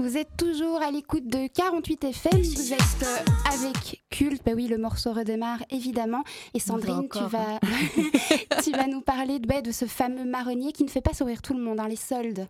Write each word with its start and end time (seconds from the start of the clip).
Vous 0.00 0.16
êtes 0.16 0.36
toujours 0.36 0.80
à 0.80 0.92
l'écoute 0.92 1.26
de 1.26 1.48
48 1.48 2.04
FM. 2.04 2.40
Vous 2.40 2.72
êtes 2.72 2.80
euh, 3.02 3.16
avec 3.52 4.04
Culte. 4.10 4.42
Bah 4.46 4.52
oui, 4.54 4.68
le 4.68 4.78
morceau 4.78 5.12
redémarre 5.12 5.58
évidemment. 5.70 6.22
Et 6.54 6.60
Sandrine, 6.60 7.08
tu 7.12 7.18
vas, 7.24 7.58
tu 8.62 8.70
vas 8.70 8.86
nous 8.86 9.00
parler 9.00 9.40
de, 9.40 9.46
bah, 9.48 9.60
de 9.60 9.72
ce 9.72 9.86
fameux 9.86 10.24
marronnier 10.24 10.70
qui 10.72 10.84
ne 10.84 10.88
fait 10.88 11.00
pas 11.00 11.14
sourire 11.14 11.42
tout 11.42 11.52
le 11.52 11.60
monde, 11.60 11.80
hein, 11.80 11.88
les 11.88 11.96
soldes. 11.96 12.46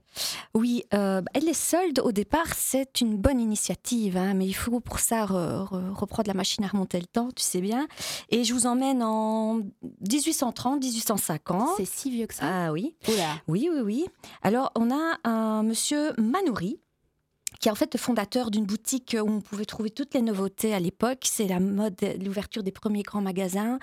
Oui, 0.54 0.84
euh, 0.92 1.22
bah, 1.22 1.40
les 1.40 1.54
soldes, 1.54 2.00
au 2.04 2.12
départ, 2.12 2.52
c'est 2.54 3.00
une 3.00 3.16
bonne 3.16 3.40
initiative, 3.40 4.18
hein, 4.18 4.34
mais 4.34 4.46
il 4.46 4.52
faut 4.54 4.80
pour 4.80 4.98
ça 4.98 5.24
re- 5.24 5.66
re- 5.66 5.90
reprendre 5.94 6.28
la 6.28 6.34
machine 6.34 6.64
à 6.64 6.68
remonter 6.68 7.00
le 7.00 7.06
temps, 7.06 7.28
tu 7.34 7.42
sais 7.42 7.62
bien. 7.62 7.88
Et 8.28 8.44
je 8.44 8.52
vous 8.52 8.66
emmène 8.66 9.02
en 9.02 9.60
1830-1850. 10.06 11.66
C'est 11.78 11.86
si 11.86 12.10
vieux 12.10 12.26
que 12.26 12.34
ça. 12.34 12.66
Ah 12.66 12.72
oui. 12.72 12.94
Oula. 13.08 13.36
Oui, 13.48 13.70
oui, 13.72 13.80
oui. 13.82 14.06
Alors, 14.42 14.70
on 14.76 14.90
a 14.90 15.16
un 15.24 15.62
monsieur 15.62 16.12
Manouri, 16.18 16.78
qui 17.60 17.68
est 17.68 17.70
en 17.70 17.74
fait 17.74 17.92
le 17.92 17.98
fondateur 17.98 18.50
d'une 18.50 18.64
boutique 18.64 19.16
où 19.20 19.28
on 19.28 19.40
pouvait 19.40 19.64
trouver 19.64 19.90
toutes 19.90 20.14
les 20.14 20.22
nouveautés 20.22 20.74
à 20.74 20.80
l'époque. 20.80 21.20
C'est 21.24 21.46
la 21.46 21.60
mode, 21.60 21.96
l'ouverture 22.22 22.62
des 22.62 22.72
premiers 22.72 23.02
grands 23.02 23.20
magasins. 23.20 23.78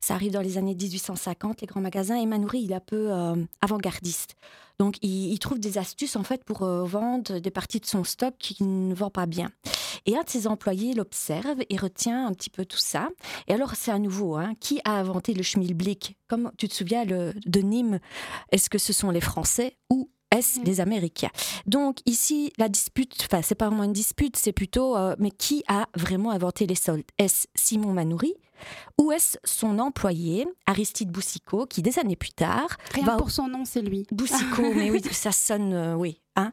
Ça 0.00 0.14
arrive 0.14 0.32
dans 0.32 0.40
les 0.40 0.58
années 0.58 0.74
1850, 0.74 1.60
les 1.60 1.66
grands 1.66 1.80
magasins. 1.80 2.16
Et 2.16 2.26
Manouri, 2.26 2.62
il 2.62 2.72
est 2.72 2.76
un 2.76 2.80
peu 2.80 3.12
euh, 3.12 3.36
avant-gardiste. 3.60 4.34
Donc, 4.78 4.96
il, 5.02 5.38
trouve 5.40 5.60
des 5.60 5.76
astuces, 5.76 6.16
en 6.16 6.22
fait, 6.22 6.42
pour 6.42 6.62
euh, 6.62 6.84
vendre 6.84 7.38
des 7.38 7.50
parties 7.50 7.80
de 7.80 7.86
son 7.86 8.02
stock 8.02 8.34
qui 8.38 8.64
ne 8.64 8.94
vend 8.94 9.10
pas 9.10 9.26
bien. 9.26 9.50
Et 10.06 10.16
un 10.16 10.22
de 10.22 10.30
ses 10.30 10.46
employés 10.46 10.94
l'observe 10.94 11.58
et 11.68 11.76
retient 11.76 12.26
un 12.26 12.32
petit 12.32 12.48
peu 12.48 12.64
tout 12.64 12.78
ça. 12.78 13.10
Et 13.46 13.52
alors, 13.52 13.74
c'est 13.74 13.90
à 13.90 13.98
nouveau, 13.98 14.36
hein, 14.36 14.54
qui 14.58 14.80
a 14.86 14.92
inventé 14.92 15.34
le 15.34 15.42
schmilblick? 15.42 16.16
Comme 16.28 16.50
tu 16.56 16.66
te 16.66 16.74
souviens 16.74 17.04
de 17.04 17.60
Nîmes, 17.60 18.00
est-ce 18.52 18.70
que 18.70 18.78
ce 18.78 18.94
sont 18.94 19.10
les 19.10 19.20
Français 19.20 19.76
ou 19.90 20.08
est-ce 20.30 20.60
les 20.60 20.80
Américains 20.80 21.30
Donc 21.66 21.98
ici, 22.06 22.52
la 22.58 22.68
dispute, 22.68 23.16
enfin, 23.30 23.42
c'est 23.42 23.54
pas 23.54 23.68
vraiment 23.68 23.84
une 23.84 23.92
dispute, 23.92 24.36
c'est 24.36 24.52
plutôt, 24.52 24.96
euh, 24.96 25.16
mais 25.18 25.30
qui 25.30 25.64
a 25.68 25.86
vraiment 25.96 26.30
inventé 26.30 26.66
les 26.66 26.74
soldes? 26.74 27.04
Est-ce 27.18 27.46
Simon 27.54 27.92
Manouri 27.92 28.34
ou 28.98 29.12
est-ce 29.12 29.38
son 29.44 29.78
employé, 29.78 30.46
Aristide 30.66 31.10
Boussicot, 31.10 31.66
qui 31.66 31.82
des 31.82 31.98
années 31.98 32.16
plus 32.16 32.32
tard 32.32 32.68
Rien 32.94 33.04
va- 33.04 33.16
pour 33.16 33.30
son 33.30 33.48
nom, 33.48 33.64
c'est 33.64 33.82
lui. 33.82 34.06
Boussicot, 34.12 34.72
mais 34.74 34.90
oui, 34.90 35.02
ça 35.10 35.32
sonne, 35.32 35.72
euh, 35.72 35.94
oui. 35.94 36.20
Hein. 36.36 36.52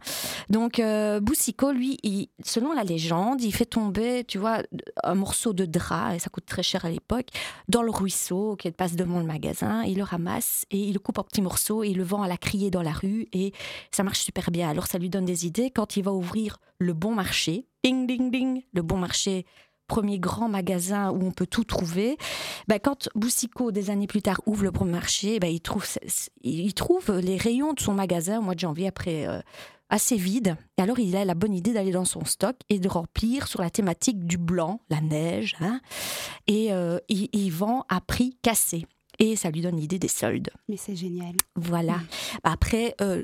Donc, 0.49 0.80
euh, 0.80 1.19
Boussicot, 1.19 1.72
lui, 1.72 1.97
il- 2.03 2.30
selon 2.44 2.73
la 2.73 2.83
légende, 2.83 3.41
il 3.41 3.52
fait 3.53 3.66
tomber, 3.66 4.23
tu 4.27 4.38
vois, 4.38 4.64
un 5.03 5.16
morceau 5.16 5.53
de 5.53 5.66
drap, 5.66 6.16
et 6.16 6.19
ça 6.19 6.30
coûte 6.30 6.45
très 6.45 6.64
cher 6.64 6.83
à 6.86 6.89
l'époque, 6.89 7.27
dans 7.69 7.83
le 7.83 7.91
ruisseau 7.91 8.55
qui 8.58 8.71
passe 8.71 8.95
devant 8.95 9.19
le 9.19 9.25
magasin. 9.25 9.83
Il 9.83 9.97
le 9.97 10.03
ramasse 10.03 10.66
et 10.71 10.77
il 10.80 10.94
le 10.94 10.99
coupe 10.99 11.19
en 11.19 11.23
petits 11.23 11.42
morceaux 11.42 11.83
et 11.83 11.89
il 11.89 11.97
le 11.97 12.03
vend 12.03 12.23
à 12.23 12.27
la 12.27 12.38
criée 12.38 12.71
dans 12.71 12.81
la 12.81 12.92
rue 12.92 13.27
et 13.33 13.53
ça 13.92 14.03
marche 14.03 14.19
super 14.21 14.49
bien. 14.52 14.67
Alors, 14.69 14.88
ça 14.88 14.97
lui 14.97 15.09
donne 15.09 15.25
des 15.25 15.45
idées 15.45 15.69
quand 15.71 15.95
il 15.95 16.03
va 16.03 16.11
ouvrir 16.11 16.58
le 16.80 16.94
bon 16.94 17.14
marché. 17.14 17.67
Ding, 17.83 18.08
ding, 18.08 18.31
ding, 18.31 18.64
le 18.73 18.81
bon 18.81 18.97
marché. 18.97 19.45
Premier 19.88 20.19
grand 20.19 20.49
magasin 20.49 21.11
où 21.11 21.25
on 21.25 21.31
peut 21.31 21.47
tout 21.47 21.63
trouver. 21.63 22.17
Ben, 22.67 22.80
quand 22.80 23.09
Boussicot, 23.16 23.71
des 23.71 23.89
années 23.89 24.07
plus 24.07 24.21
tard, 24.21 24.41
ouvre 24.45 24.63
le 24.63 24.71
bon 24.71 24.85
marché, 24.85 25.39
ben, 25.39 25.47
il, 25.47 25.61
trouve, 25.61 25.85
il 26.43 26.73
trouve 26.73 27.11
les 27.19 27.38
rayons 27.38 27.73
de 27.73 27.80
son 27.80 27.93
magasin 27.93 28.39
au 28.39 28.41
mois 28.41 28.53
de 28.55 28.59
janvier 28.59 28.88
après 28.88 29.25
euh, 29.27 29.39
assez 29.89 30.17
vide. 30.17 30.58
Et 30.77 30.81
alors, 30.81 30.99
il 30.99 31.15
a 31.15 31.23
la 31.23 31.35
bonne 31.35 31.53
idée 31.53 31.71
d'aller 31.73 31.91
dans 31.91 32.05
son 32.05 32.25
stock 32.25 32.58
et 32.69 32.80
de 32.80 32.88
remplir 32.89 33.47
sur 33.47 33.61
la 33.61 33.69
thématique 33.69 34.25
du 34.25 34.38
blanc, 34.38 34.81
la 34.89 34.99
neige. 35.02 35.55
hein. 35.61 35.80
et 36.47 36.73
euh, 36.73 36.99
il, 37.08 37.30
il 37.31 37.49
vend 37.52 37.85
à 37.88 38.02
prix 38.02 38.38
cassé. 38.41 38.85
Et 39.19 39.35
ça 39.35 39.49
lui 39.49 39.61
donne 39.61 39.77
l'idée 39.77 39.97
des 39.97 40.08
soldes. 40.08 40.52
Mais 40.69 40.77
c'est 40.77 40.95
génial. 40.95 41.33
Voilà. 41.55 42.02
Après, 42.43 42.93
euh, 43.02 43.23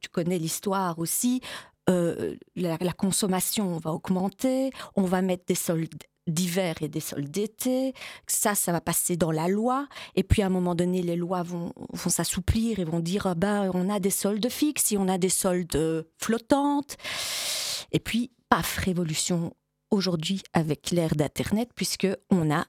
tu 0.00 0.10
connais 0.10 0.38
l'histoire 0.38 0.98
aussi. 0.98 1.40
Euh, 1.88 2.36
la, 2.56 2.92
consommation 2.92 3.76
va 3.78 3.92
augmenter. 3.92 4.70
On 4.96 5.02
va 5.02 5.22
mettre 5.22 5.44
des 5.46 5.54
soldes 5.54 6.02
d'hiver 6.26 6.74
et 6.82 6.88
des 6.88 7.00
soldes 7.00 7.30
d'été. 7.30 7.94
Ça, 8.26 8.54
ça 8.54 8.72
va 8.72 8.80
passer 8.80 9.16
dans 9.16 9.30
la 9.30 9.48
loi. 9.48 9.88
Et 10.14 10.22
puis, 10.22 10.42
à 10.42 10.46
un 10.46 10.50
moment 10.50 10.74
donné, 10.74 11.02
les 11.02 11.16
lois 11.16 11.42
vont, 11.42 11.72
vont 11.92 12.10
s'assouplir 12.10 12.78
et 12.78 12.84
vont 12.84 13.00
dire, 13.00 13.26
ah 13.26 13.34
ben, 13.34 13.70
on 13.74 13.88
a 13.88 14.00
des 14.00 14.10
soldes 14.10 14.48
fixes, 14.50 14.92
et 14.92 14.98
on 14.98 15.08
a 15.08 15.18
des 15.18 15.30
soldes 15.30 16.06
flottantes. 16.18 16.96
Et 17.92 18.00
puis, 18.00 18.30
paf, 18.48 18.76
révolution 18.76 19.54
aujourd'hui 19.90 20.42
avec 20.52 20.90
l'ère 20.90 21.14
d'Internet, 21.14 21.70
puisque 21.74 22.08
on 22.30 22.50
a 22.54 22.66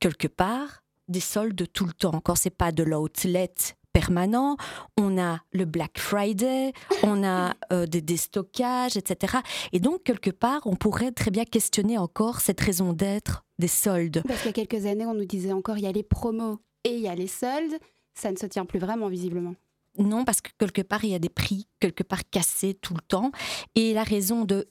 quelque 0.00 0.28
part 0.28 0.82
des 1.08 1.20
soldes 1.20 1.70
tout 1.72 1.84
le 1.84 1.92
temps. 1.92 2.20
Quand 2.20 2.34
c'est 2.34 2.50
pas 2.50 2.72
de 2.72 2.82
l'outlet 2.82 3.52
permanent, 3.92 4.56
on 4.96 5.18
a 5.18 5.40
le 5.52 5.64
Black 5.64 5.98
Friday, 5.98 6.72
on 7.02 7.24
a 7.24 7.54
euh, 7.72 7.86
des 7.86 8.00
déstockages, 8.00 8.96
etc. 8.96 9.38
Et 9.72 9.80
donc, 9.80 10.02
quelque 10.02 10.30
part, 10.30 10.62
on 10.64 10.76
pourrait 10.76 11.12
très 11.12 11.30
bien 11.30 11.44
questionner 11.44 11.98
encore 11.98 12.40
cette 12.40 12.60
raison 12.60 12.92
d'être 12.92 13.44
des 13.58 13.68
soldes. 13.68 14.22
Parce 14.26 14.40
qu'il 14.40 14.48
y 14.56 14.60
a 14.60 14.66
quelques 14.66 14.86
années, 14.86 15.06
on 15.06 15.14
nous 15.14 15.24
disait 15.24 15.52
encore 15.52 15.78
il 15.78 15.84
y 15.84 15.86
a 15.86 15.92
les 15.92 16.02
promos 16.02 16.58
et 16.84 16.94
il 16.94 17.00
y 17.00 17.08
a 17.08 17.14
les 17.14 17.26
soldes. 17.26 17.78
Ça 18.14 18.30
ne 18.30 18.36
se 18.36 18.46
tient 18.46 18.64
plus 18.64 18.78
vraiment, 18.78 19.08
visiblement. 19.08 19.54
Non, 19.98 20.24
parce 20.24 20.40
que 20.40 20.50
quelque 20.58 20.82
part, 20.82 21.04
il 21.04 21.10
y 21.10 21.14
a 21.14 21.18
des 21.18 21.28
prix, 21.28 21.66
quelque 21.80 22.02
part 22.02 22.28
cassés 22.30 22.74
tout 22.74 22.94
le 22.94 23.02
temps. 23.02 23.30
Et 23.74 23.92
la 23.92 24.04
raison 24.04 24.44
de 24.44 24.68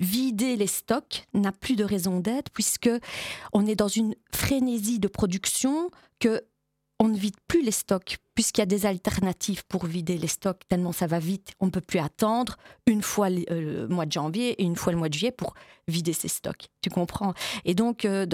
vider 0.00 0.56
les 0.56 0.66
stocks 0.66 1.26
n'a 1.34 1.52
plus 1.52 1.76
de 1.76 1.84
raison 1.84 2.20
d'être, 2.20 2.50
puisque 2.50 2.90
on 3.52 3.66
est 3.66 3.76
dans 3.76 3.88
une 3.88 4.14
frénésie 4.32 4.98
de 4.98 5.08
production 5.08 5.90
que 6.18 6.42
on 7.00 7.08
ne 7.08 7.16
vide 7.16 7.36
plus 7.48 7.62
les 7.62 7.70
stocks, 7.72 8.18
puisqu'il 8.34 8.60
y 8.60 8.62
a 8.62 8.66
des 8.66 8.84
alternatives 8.84 9.64
pour 9.66 9.86
vider 9.86 10.18
les 10.18 10.28
stocks, 10.28 10.60
tellement 10.68 10.92
ça 10.92 11.06
va 11.06 11.18
vite, 11.18 11.52
on 11.58 11.66
ne 11.66 11.70
peut 11.70 11.80
plus 11.80 11.98
attendre 11.98 12.56
une 12.86 13.02
fois 13.02 13.30
le 13.30 13.42
euh, 13.50 13.80
le 13.80 13.88
mois 13.88 14.04
de 14.04 14.12
janvier 14.12 14.50
et 14.50 14.64
une 14.64 14.76
fois 14.76 14.92
le 14.92 14.98
mois 14.98 15.08
de 15.08 15.14
juillet 15.14 15.32
pour 15.32 15.54
vider 15.88 16.12
ses 16.12 16.28
stocks. 16.28 16.68
Tu 16.82 16.90
comprends? 16.90 17.32
Et 17.64 17.74
donc, 17.74 18.04
euh, 18.04 18.26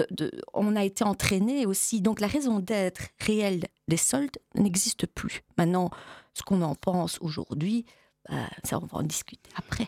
on 0.53 0.75
a 0.75 0.83
été 0.83 1.05
entraîné 1.05 1.65
aussi. 1.65 2.01
Donc, 2.01 2.19
la 2.19 2.27
raison 2.27 2.59
d'être 2.59 3.01
réelle 3.19 3.63
des 3.87 3.97
soldes 3.97 4.37
n'existe 4.55 5.07
plus. 5.07 5.43
Maintenant, 5.57 5.89
ce 6.33 6.43
qu'on 6.43 6.61
en 6.61 6.75
pense 6.75 7.17
aujourd'hui, 7.21 7.85
bah, 8.29 8.35
ça, 8.65 8.79
on 8.81 8.85
va 8.85 8.97
en 8.97 9.03
discuter 9.03 9.49
après. 9.55 9.87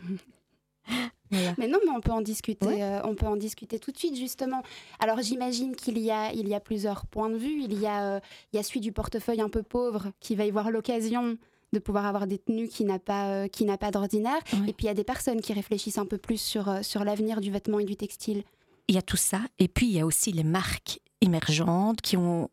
Voilà. 1.31 1.53
Mais 1.57 1.67
non, 1.67 1.79
mais 1.85 1.91
on 1.91 2.01
peut 2.01 2.11
en 2.11 2.21
discuter. 2.21 2.65
Ouais. 2.65 2.83
euh, 2.83 3.01
on 3.03 3.15
peut 3.15 3.27
en 3.27 3.35
discuter 3.35 3.79
tout 3.79 3.91
de 3.91 3.97
suite, 3.97 4.15
justement. 4.15 4.63
Alors, 4.99 5.21
j'imagine 5.21 5.75
qu'il 5.75 5.97
y 5.99 6.11
a, 6.11 6.31
il 6.33 6.47
y 6.47 6.55
a 6.55 6.59
plusieurs 6.59 7.05
points 7.05 7.29
de 7.29 7.37
vue. 7.37 7.61
Il 7.63 7.79
y 7.79 7.85
a, 7.85 8.15
euh, 8.15 8.19
il 8.51 8.57
y 8.57 8.59
a 8.59 8.63
celui 8.63 8.79
du 8.79 8.91
portefeuille 8.91 9.41
un 9.41 9.49
peu 9.49 9.63
pauvre 9.63 10.11
qui 10.19 10.35
va 10.35 10.45
y 10.45 10.51
voir 10.51 10.71
l'occasion 10.71 11.37
de 11.71 11.79
pouvoir 11.79 12.07
avoir 12.07 12.25
des 12.25 12.39
tenues 12.39 12.67
qui 12.67 12.83
n'a 12.83 12.97
pas, 12.97 13.29
euh, 13.29 13.47
qui 13.47 13.63
n'a 13.65 13.77
pas 13.77 13.91
d'ordinaire. 13.91 14.39
Ouais. 14.53 14.69
Et 14.69 14.73
puis, 14.73 14.85
il 14.85 14.87
y 14.87 14.91
a 14.91 14.95
des 14.95 15.03
personnes 15.03 15.41
qui 15.41 15.53
réfléchissent 15.53 15.99
un 15.99 16.07
peu 16.07 16.17
plus 16.17 16.41
sur, 16.41 16.83
sur 16.83 17.03
l'avenir 17.03 17.41
du 17.41 17.51
vêtement 17.51 17.79
et 17.79 17.85
du 17.85 17.95
textile. 17.95 18.43
Il 18.87 18.95
y 18.95 18.97
a 18.97 19.03
tout 19.03 19.17
ça. 19.17 19.41
Et 19.59 19.67
puis, 19.67 19.85
il 19.85 19.93
y 19.93 19.99
a 19.99 20.05
aussi 20.05 20.31
les 20.31 20.43
marques 20.43 20.99
émergentes 21.21 22.01
qui 22.01 22.17
ont 22.17 22.49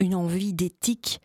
une 0.00 0.16
envie 0.16 0.52
d'éthique 0.52 1.20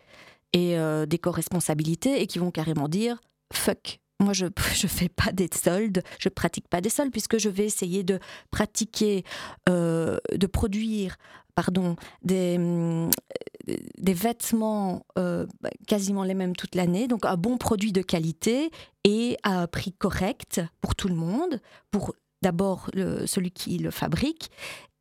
et 0.51 0.77
d'éco-responsabilité 1.07 2.21
et 2.21 2.27
qui 2.27 2.37
vont 2.37 2.51
carrément 2.51 2.87
dire 2.87 3.19
fuck. 3.51 3.99
Moi, 4.19 4.33
je 4.33 4.45
ne 4.83 4.87
fais 4.87 5.09
pas 5.09 5.31
des 5.31 5.49
soldes, 5.53 6.03
je 6.19 6.29
pratique 6.29 6.67
pas 6.67 6.81
des 6.81 6.89
soldes 6.89 7.11
puisque 7.11 7.37
je 7.37 7.49
vais 7.49 7.65
essayer 7.65 8.03
de 8.03 8.19
pratiquer, 8.51 9.23
euh, 9.69 10.17
de 10.33 10.47
produire, 10.47 11.17
pardon, 11.55 11.95
des, 12.23 12.55
hum, 12.57 13.09
des 13.97 14.13
vêtements 14.13 15.05
euh, 15.17 15.45
bah, 15.61 15.69
quasiment 15.87 16.23
les 16.23 16.33
mêmes 16.33 16.55
toute 16.55 16.75
l'année, 16.75 17.07
donc 17.07 17.25
un 17.25 17.37
bon 17.37 17.57
produit 17.57 17.91
de 17.91 18.01
qualité 18.01 18.71
et 19.03 19.37
à 19.43 19.61
un 19.61 19.67
prix 19.67 19.93
correct 19.93 20.61
pour 20.81 20.95
tout 20.95 21.07
le 21.07 21.15
monde, 21.15 21.59
pour 21.91 22.13
d'abord 22.41 22.89
celui 23.25 23.51
qui 23.51 23.77
le 23.77 23.89
fabrique 23.89 24.51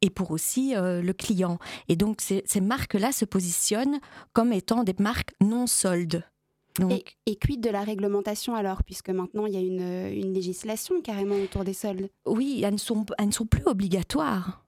et 0.03 0.11
pour 0.11 0.33
aussi 0.33 0.77
euh, 0.77 1.01
le 1.01 1.13
client. 1.13 1.59
Et 1.89 1.97
donc 1.97 2.21
ces 2.21 2.61
marques-là 2.61 3.13
se 3.13 3.25
positionnent 3.25 4.01
comme 4.33 4.53
étant 4.53 4.85
des 4.85 4.95
marques 4.99 5.35
non 5.41 5.67
soldes. 5.67 6.25
Donc, 6.79 6.93
Et, 6.93 7.05
et 7.33 7.37
quid 7.37 7.61
de 7.61 7.69
la 7.71 7.83
réglementation 7.83 8.55
alors, 8.55 8.83
puisque 8.83 9.11
maintenant 9.11 9.47
il 9.47 9.53
y 9.53 9.57
a 9.57 9.61
une, 9.61 9.81
euh, 9.83 10.11
une 10.13 10.33
législation 10.33 11.01
carrément 11.03 11.37
autour 11.37 11.65
des 11.65 11.75
soldes? 11.75 12.09
oui, 12.27 12.63
elles 12.65 12.73
ne 12.75 12.79
sont, 12.79 13.05
elles 13.19 13.27
ne 13.27 13.33
sont 13.33 13.47
plus 13.47 13.63
obligatoires. 13.67 14.65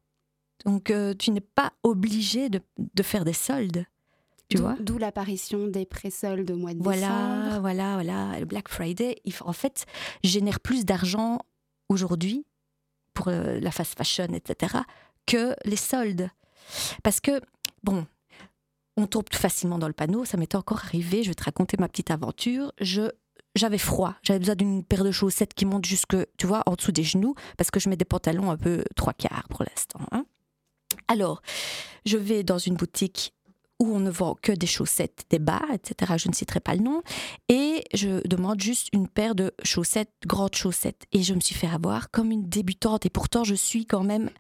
Donc 0.67 0.91
euh, 0.91 1.15
tu 1.19 1.31
n'es 1.31 1.41
pas 1.41 1.73
obligé 1.83 2.49
de, 2.51 2.61
de 2.79 3.03
faire 3.03 3.25
des 3.25 3.33
soldes. 3.33 3.87
Tu 4.49 4.57
D'où- 4.59 4.63
vois 4.65 4.77
D'où 4.81 4.99
l'apparition 4.99 5.67
des 5.69 5.87
pré-soldes 5.87 6.51
au 6.51 6.57
mois 6.57 6.75
de 6.75 6.83
Voilà, 6.83 7.01
décembre. 7.47 7.61
voilà, 7.63 7.95
voilà. 7.95 8.39
Le 8.39 8.45
Black 8.45 8.69
Friday, 8.69 9.17
il 9.25 9.33
en 9.41 9.53
fait, 9.55 9.87
génère 10.23 10.61
plus 10.61 10.85
d'argent 10.85 11.39
aujourd'hui 11.89 12.45
pour 13.15 13.29
euh, 13.29 13.59
la 13.61 13.71
fast 13.71 13.97
fashion, 13.97 14.27
etc., 14.35 14.77
que 15.27 15.55
les 15.65 15.77
soldes. 15.77 16.29
Parce 17.03 17.21
que, 17.21 17.41
bon, 17.83 18.07
on 18.97 19.07
tombe 19.07 19.25
facilement 19.33 19.79
dans 19.79 19.89
le 19.89 19.93
panneau. 19.93 20.25
Ça 20.25 20.37
m'était 20.37 20.57
encore 20.57 20.85
arrivé. 20.85 21.23
Je 21.23 21.29
vais 21.29 21.35
te 21.35 21.45
raconter 21.45 21.77
ma 21.79 21.89
petite 21.89 22.11
aventure. 22.11 22.73
Je 22.81 23.11
j'avais 23.55 23.79
froid. 23.79 24.15
J'avais 24.23 24.41
besoin 24.41 24.57
d'une 24.57 24.83
paire 24.83 25.05
de 25.05 25.13
chaussettes 25.13 25.55
qui 25.55 25.65
monte 25.65 25.85
jusque, 25.85 26.17
tu 26.39 26.47
vois, 26.47 26.65
en 26.67 26.75
dessous 26.75 26.91
des 26.91 27.05
genoux, 27.05 27.37
parce 27.57 27.71
que 27.71 27.79
je 27.79 27.89
mets 27.89 27.97
des 27.97 28.05
pantalons 28.05 28.51
un 28.51 28.57
peu 28.57 28.85
trois 28.97 29.13
quarts 29.13 29.47
pour 29.49 29.63
l'instant. 29.63 30.01
hein. 30.11 30.27
Alors, 31.09 31.41
je 32.05 32.17
vais 32.17 32.43
dans 32.43 32.59
une 32.59 32.75
boutique 32.75 33.33
où 33.81 33.95
on 33.95 34.01
ne 34.01 34.11
vend 34.11 34.37
que 34.41 34.53
des 34.53 34.67
chaussettes, 34.67 35.25
des 35.31 35.39
bas, 35.39 35.63
etc. 35.73 36.15
Je 36.17 36.29
ne 36.29 36.35
citerai 36.35 36.61
pas 36.61 36.75
le 36.75 36.83
nom. 36.83 37.03
Et 37.49 37.85
je 37.93 38.27
demande 38.27 38.61
juste 38.61 38.89
une 38.93 39.09
paire 39.09 39.35
de 39.35 39.53
chaussettes, 39.63 40.13
grandes 40.27 40.55
chaussettes. 40.55 41.07
Et 41.13 41.23
je 41.23 41.35
me 41.35 41.41
suis 41.41 41.55
fait 41.55 41.67
avoir 41.67 42.11
comme 42.11 42.31
une 42.31 42.49
débutante. 42.49 43.07
Et 43.07 43.11
pourtant, 43.11 43.45
je 43.45 43.55
suis 43.55 43.87
quand 43.87 44.05
même 44.05 44.31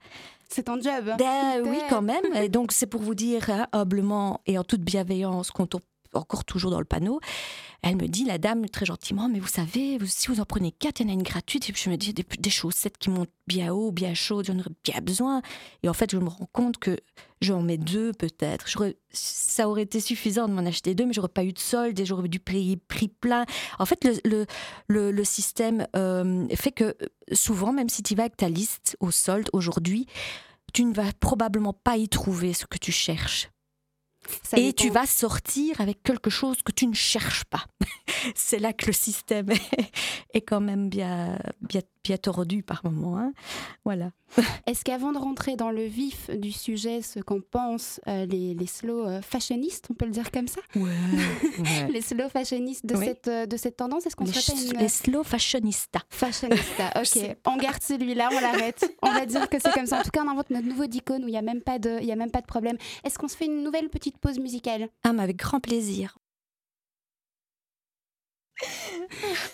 c'est 0.54 0.64
ton 0.64 0.80
job. 0.80 1.10
Ben, 1.18 1.62
oui, 1.64 1.78
quand 1.90 2.02
même. 2.02 2.24
Et 2.36 2.48
donc, 2.48 2.70
c'est 2.70 2.86
pour 2.86 3.02
vous 3.02 3.16
dire 3.16 3.50
hein, 3.50 3.66
humblement 3.72 4.40
et 4.46 4.56
en 4.56 4.62
toute 4.62 4.82
bienveillance 4.82 5.50
qu'on 5.50 5.66
tombe 5.66 5.82
encore 6.12 6.44
toujours 6.44 6.70
dans 6.70 6.78
le 6.78 6.84
panneau. 6.84 7.18
Elle 7.86 7.96
me 7.96 8.08
dit, 8.08 8.25
la 8.25 8.38
dame, 8.38 8.66
très 8.70 8.86
gentiment, 8.86 9.28
mais 9.28 9.38
vous 9.38 9.46
savez, 9.46 9.98
si 10.06 10.28
vous 10.28 10.40
en 10.40 10.46
prenez 10.46 10.72
quatre, 10.72 11.00
il 11.00 11.06
y 11.06 11.10
en 11.10 11.10
a 11.10 11.12
une 11.12 11.22
gratuite. 11.22 11.69
Et 11.69 11.72
puis 11.75 11.82
je 11.84 11.90
me 11.90 11.96
dis, 11.96 12.14
des, 12.14 12.50
chaussettes 12.50 12.96
qui 12.96 13.10
montent 13.10 13.28
bien 13.46 13.75
haut, 13.75 13.92
bien 13.92 14.14
chaudes, 14.14 14.46
j'en 14.46 14.58
aurais 14.58 14.70
bien 14.82 15.02
besoin. 15.02 15.42
Et 15.82 15.90
en 15.90 15.92
fait, 15.92 16.10
je 16.10 16.16
me 16.16 16.31
rends 16.31 16.48
compte 16.50 16.78
que 16.78 16.96
j'en 17.42 17.60
mets 17.60 17.76
deux 17.76 18.14
peut-être. 18.14 18.66
Ça 19.12 19.69
aurait 19.69 19.82
été 19.82 20.00
suffisant 20.00 20.48
de 20.48 20.54
m'en 20.54 20.64
acheter 20.64 20.94
deux, 20.94 21.04
mais 21.04 21.12
j'aurais 21.12 21.28
pas 21.28 21.44
eu 21.44 21.52
de 21.52 21.58
solde 21.58 22.00
et 22.00 22.06
j'aurais 22.06 22.26
dû 22.26 22.38
payer 22.38 22.78
prix 22.78 23.08
plein. 23.08 23.44
En 23.78 23.84
fait, 23.84 24.02
le, 24.25 24.46
le, 24.88 25.25
système 25.25 25.87
euh, 25.94 26.48
fait 26.56 26.72
que 26.72 26.96
souvent, 27.32 27.75
même 27.75 27.90
si 27.90 28.02
tu 28.02 28.14
vas 28.14 28.22
avec 28.22 28.38
ta 28.38 28.48
liste 28.48 28.96
au 29.00 29.10
solde 29.10 29.50
aujourd'hui, 29.52 30.06
tu 30.72 30.87
ne 30.87 30.94
vas 30.94 31.12
probablement 31.20 31.75
pas 31.75 31.98
y 31.98 32.08
trouver 32.08 32.54
ce 32.54 32.64
que 32.64 32.78
tu 32.78 32.92
cherches 32.92 33.50
et 34.56 34.73
tu 34.73 34.91
vas 34.91 35.06
sortir 35.06 35.81
avec 35.81 36.03
quelque 36.03 36.31
chose 36.31 36.62
que 36.62 36.73
tu 36.73 36.87
ne 36.87 36.94
cherches 36.94 37.44
pas. 37.44 37.65
c'est 38.35 38.59
là 38.59 38.73
que 38.73 38.87
le 38.87 38.93
système 38.93 39.49
est, 40.35 40.41
quand 40.41 40.61
même 40.61 40.88
bien, 40.88 41.38
bien, 41.61 41.82
bien 42.04 42.18
tordu 42.18 42.62
par 42.62 42.84
moments. 42.84 43.18
Hein. 43.18 43.32
Voilà. 43.84 44.10
Est-ce 44.66 44.84
qu'avant 44.84 45.12
de 45.12 45.18
rentrer 45.18 45.56
dans 45.56 45.70
le 45.70 45.84
vif 45.84 46.30
du 46.30 46.52
sujet, 46.52 47.02
ce 47.02 47.18
qu'en 47.20 47.40
pensent 47.40 48.00
euh, 48.06 48.26
les, 48.26 48.54
les, 48.54 48.66
slow 48.66 49.06
euh, 49.06 49.22
fashionistes, 49.22 49.86
on 49.90 49.94
peut 49.94 50.04
le 50.04 50.10
dire 50.10 50.30
comme 50.30 50.46
ça? 50.46 50.60
Ouais, 50.76 50.90
Les 51.90 52.00
slow 52.00 52.28
fashionistes 52.28 52.84
de, 52.84 52.96
cette, 52.96 53.28
euh, 53.28 53.46
de 53.46 53.56
cette 53.56 53.76
tendance, 53.76 54.06
est-ce 54.06 54.16
qu'on 54.16 54.26
se 54.26 54.72
une... 54.72 54.78
Les 54.78 54.88
slow 54.88 55.24
fashionistas. 55.24 56.02
Fashionista, 56.10 56.92
ok. 56.96 57.36
on 57.46 57.56
garde 57.56 57.82
celui-là, 57.82 58.28
on 58.32 58.40
l'arrête. 58.40 58.84
on 59.02 59.10
va 59.10 59.24
dire 59.24 59.48
que 59.48 59.58
c'est 59.58 59.72
comme 59.72 59.86
ça. 59.86 60.00
En 60.00 60.02
tout 60.02 60.10
cas, 60.10 60.22
on 60.24 60.30
invente 60.30 60.50
notre 60.50 60.66
nouveau 60.66 60.86
dicône 60.86 61.24
où 61.24 61.28
il 61.28 61.32
n'y 61.32 61.38
a, 61.38 61.42
même 61.42 61.62
pas 61.62 61.78
de, 61.78 61.98
il 62.00 62.06
y 62.06 62.12
a 62.12 62.16
même 62.16 62.30
pas 62.30 62.40
de 62.40 62.46
problème. 62.46 62.76
Est-ce 63.04 63.18
qu'on 63.18 63.28
se 63.28 63.36
fait 63.36 63.46
une 63.46 63.62
nouvelle 63.62 63.88
petite 63.88 64.18
pause 64.18 64.38
musicale? 64.38 64.88
Ah, 65.04 65.12
mais 65.12 65.22
avec 65.22 65.36
grand 65.36 65.60
plaisir. 65.60 66.18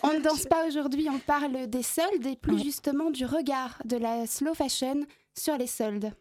On 0.03 0.13
ne 0.13 0.19
danse 0.19 0.45
pas 0.45 0.67
aujourd'hui, 0.67 1.07
on 1.09 1.19
parle 1.19 1.67
des 1.67 1.83
soldes 1.83 2.25
et 2.25 2.35
plus 2.35 2.61
justement 2.61 3.09
du 3.09 3.25
regard 3.25 3.81
de 3.85 3.97
la 3.97 4.27
slow 4.27 4.53
fashion 4.53 5.05
sur 5.37 5.57
les 5.57 5.67
soldes. 5.67 6.13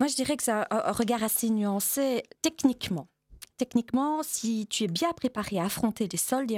Moi, 0.00 0.08
je 0.08 0.14
dirais 0.14 0.36
que 0.36 0.44
c'est 0.44 0.52
un, 0.52 0.92
regard 0.92 1.22
assez 1.22 1.50
nuancé 1.50 2.22
techniquement. 2.42 3.08
Techniquement, 3.56 4.22
si 4.22 4.66
tu 4.68 4.84
es 4.84 4.88
bien 4.88 5.12
préparé 5.12 5.58
à 5.58 5.64
affronter 5.64 6.06
les 6.10 6.18
soldes, 6.18 6.52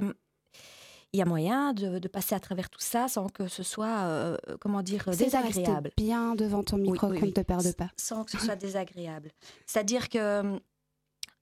il 1.13 1.19
y 1.19 1.23
a 1.23 1.25
moyen 1.25 1.73
de, 1.73 2.07
passer 2.09 2.35
à 2.35 2.41
travers 2.41 2.69
tout 2.69 2.81
ça 2.81 3.09
sans 3.09 3.29
que 3.29 3.49
ce 3.49 3.63
soit, 3.63 4.01
euh, 4.01 4.37
comment 4.61 4.83
dire, 4.83 5.05
désagréable. 5.07 5.93
bien 5.97 6.35
devant 6.35 6.63
ton 6.63 6.77
micro, 6.77 7.09
qu'on 7.09 7.15
ne 7.15 7.31
te 7.31 7.41
perde 7.41 7.75
pas. 7.75 7.91
Sans 7.97 8.25
que 8.25 8.33
ce 8.33 8.39
soit 8.39 8.57
désagréable. 8.57 9.31
C'est-à-dire 9.67 10.11
que 10.11 10.41
hum, 10.41 10.61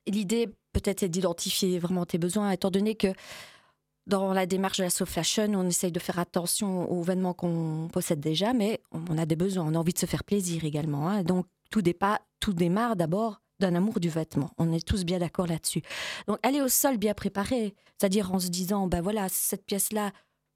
l'idée, 0.06 0.48
peut-être, 0.72 1.02
est 1.02 1.08
d'identifier 1.08 1.80
vraiment 1.80 2.06
tes 2.06 2.18
besoins, 2.18 2.52
étant 2.52 2.70
donné 2.70 2.94
que 2.94 3.12
dans 4.08 4.32
la 4.32 4.46
démarche 4.46 4.78
de 4.78 4.84
la 4.84 4.90
soft 4.90 5.12
fashion, 5.12 5.52
on 5.54 5.66
essaye 5.66 5.92
de 5.92 6.00
faire 6.00 6.18
attention 6.18 6.90
aux 6.90 7.02
vêtements 7.02 7.34
qu'on 7.34 7.88
possède 7.92 8.20
déjà, 8.20 8.54
mais 8.54 8.80
on 8.90 9.18
a 9.18 9.26
des 9.26 9.36
besoins, 9.36 9.66
on 9.66 9.74
a 9.74 9.78
envie 9.78 9.92
de 9.92 9.98
se 9.98 10.06
faire 10.06 10.24
plaisir 10.24 10.64
également. 10.64 11.08
Hein. 11.08 11.22
Donc 11.22 11.46
tout, 11.70 11.82
tout 12.40 12.52
démarre 12.54 12.96
d'abord 12.96 13.40
d'un 13.60 13.74
amour 13.74 14.00
du 14.00 14.08
vêtement. 14.08 14.50
On 14.56 14.72
est 14.72 14.86
tous 14.86 15.04
bien 15.04 15.18
d'accord 15.18 15.46
là-dessus. 15.46 15.82
Donc 16.26 16.38
aller 16.42 16.62
au 16.62 16.68
sol 16.68 16.96
bien 16.96 17.12
préparé, 17.12 17.74
c'est-à-dire 17.98 18.32
en 18.32 18.38
se 18.38 18.48
disant, 18.48 18.86
ben 18.86 19.02
voilà, 19.02 19.28
cette 19.28 19.66
pièce-là, 19.66 20.12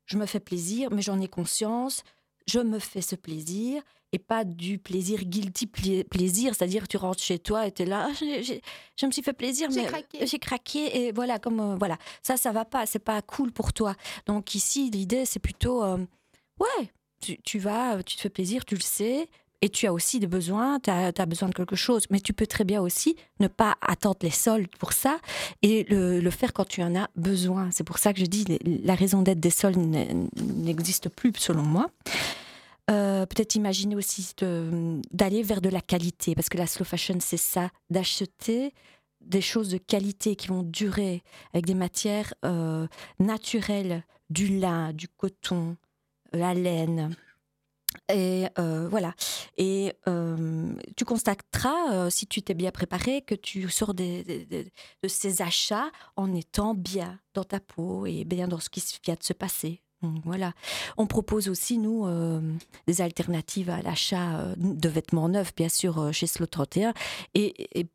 je 0.06 0.16
me 0.16 0.26
fais 0.26 0.40
plaisir, 0.40 0.88
mais 0.90 1.02
j'en 1.02 1.20
ai 1.20 1.28
conscience, 1.28 2.05
je 2.47 2.59
me 2.59 2.79
fais 2.79 3.03
ce 3.03 3.15
plaisir 3.15 3.83
et 4.12 4.19
pas 4.19 4.44
du 4.44 4.79
plaisir 4.79 5.25
guilty 5.25 5.67
plaisir, 5.67 6.55
c'est-à-dire 6.55 6.87
tu 6.87 6.99
rentres 6.99 7.23
chez 7.23 7.39
toi 7.39 7.67
et 7.67 7.73
tu 7.73 7.83
es 7.83 7.87
là, 7.87 8.09
ah, 8.11 8.15
je 8.21 9.06
me 9.06 9.11
suis 9.11 9.23
fait 9.23 9.33
plaisir, 9.33 9.69
mais 9.71 9.87
j'ai 10.27 10.39
craqué 10.39 11.06
et 11.06 11.12
voilà, 11.12 11.39
comme 11.39 11.61
euh, 11.61 11.77
voilà, 11.77 11.97
ça, 12.23 12.37
ça 12.37 12.53
va 12.53 12.65
pas, 12.65 12.85
c'est 12.85 12.99
pas 12.99 13.23
cool 13.23 13.53
pour 13.53 13.73
toi. 13.73 13.94
Donc 14.27 14.55
ici, 14.55 14.91
l'idée, 14.91 15.25
c'est 15.25 15.41
plutôt, 15.41 15.83
euh, 15.83 15.99
ouais, 16.61 16.91
tu, 17.44 17.59
vas, 17.59 18.03
tu 18.03 18.17
te 18.17 18.21
fais 18.21 18.31
plaisir, 18.31 18.65
tu 18.65 18.75
le 18.75 18.81
sais, 18.81 19.29
et 19.62 19.69
tu 19.69 19.87
as 19.87 19.93
aussi 19.93 20.19
des 20.19 20.26
besoins, 20.26 20.81
tu 20.81 20.91
as, 20.91 21.26
besoin 21.26 21.49
de 21.49 21.55
quelque 21.55 21.76
chose, 21.76 22.05
mais 22.11 22.20
tu 22.20 22.32
peux 22.32 22.47
très 22.47 22.64
bien 22.64 22.82
aussi 22.82 23.17
ne 23.38 23.47
pas 23.47 23.76
attendre 23.81 24.19
les 24.23 24.31
soldes 24.31 24.67
pour 24.79 24.93
ça 24.93 25.19
et 25.62 25.85
le, 25.88 26.31
faire 26.31 26.53
quand 26.53 26.67
tu 26.67 26.82
en 26.82 26.97
as 26.97 27.09
besoin. 27.14 27.70
C'est 27.70 27.85
pour 27.85 27.99
ça 27.99 28.12
que 28.12 28.19
je 28.19 28.26
dis 28.26 28.44
la 28.64 28.97
raison 28.97 29.23
d'être 29.23 29.41
des 29.41 29.50
soldes 29.50 29.79
n'existe 29.79 31.09
plus 31.09 31.32
selon 31.38 31.62
moi. 31.62 31.88
Euh, 32.91 33.25
peut-être 33.26 33.55
imaginer 33.55 33.94
aussi 33.94 34.35
d'aller 35.12 35.43
vers 35.44 35.61
de 35.61 35.69
la 35.69 35.81
qualité, 35.81 36.35
parce 36.35 36.49
que 36.49 36.58
la 36.58 36.67
slow 36.67 36.85
fashion, 36.85 37.19
c'est 37.20 37.37
ça, 37.37 37.70
d'acheter 37.91 38.75
des 39.20 39.41
choses 39.41 39.69
de 39.69 39.79
qualité 39.79 40.35
qui 40.35 40.49
vont 40.49 40.65
durer 40.65 41.23
avec 41.55 41.67
des 41.67 41.75
matières 41.75 42.35
euh, 42.44 42.88
naturelles, 43.20 44.05
du 44.31 44.58
lin, 44.58 44.93
du 44.93 45.06
coton, 45.06 45.76
la 46.32 46.55
laine. 46.55 47.15
Et 48.12 48.47
euh, 48.59 48.89
voilà. 48.89 49.15
Et 49.56 49.93
tu 50.97 51.05
constateras, 51.05 52.11
si 52.11 52.27
tu 52.27 52.43
t'es 52.43 52.55
bien 52.55 52.71
préparé, 52.71 53.23
que 53.23 53.35
tu 53.35 53.69
sors 53.69 53.94
de 53.94 54.65
ces 55.06 55.43
achats 55.43 55.91
en 56.17 56.35
étant 56.35 56.75
bien 56.75 57.19
dans 57.35 57.44
ta 57.44 57.61
peau 57.61 58.06
et 58.06 58.25
bien 58.25 58.49
dans 58.49 58.61
ce 58.61 58.71
qui 58.71 58.83
vient 59.05 59.15
de 59.15 59.23
se 59.23 59.33
passer. 59.33 59.83
Voilà. 60.25 60.53
On 60.97 61.06
propose 61.06 61.49
aussi, 61.49 61.79
nous, 61.79 62.06
euh, 62.06 62.41
des 62.87 63.00
alternatives 63.00 63.71
à 63.71 63.83
l'achat 63.83 64.41
euh, 64.41 64.55
de 64.56 64.89
vêtements 64.89 65.29
neufs, 65.29 65.55
bien 65.55 65.69
sûr, 65.69 65.99
euh, 65.99 66.12
chez 66.12 66.27
Slow 66.27 66.47
31. 66.47 66.93
Et, 67.35 67.87